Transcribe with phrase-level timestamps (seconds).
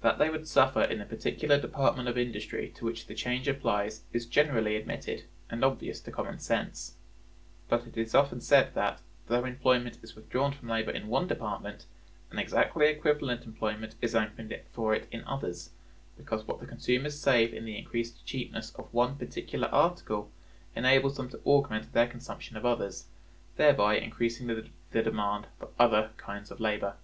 [0.00, 4.04] That they would suffer in the particular department of industry to which the change applies
[4.10, 6.94] is generally admitted, and obvious to common sense;
[7.68, 11.84] but it is often said that, though employment is withdrawn from labor in one department,
[12.30, 15.68] an exactly equivalent employment is opened for it in others,
[16.16, 20.30] because what the consumers save in the increased cheapness of one particular article
[20.74, 23.08] enables them to augment their consumption of others,
[23.58, 26.96] thereby increasing the demand for other kinds of labor.